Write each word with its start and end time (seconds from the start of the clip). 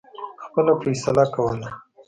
خپله 0.43 0.71
فیصله 0.83 1.23
کوله. 1.33 1.67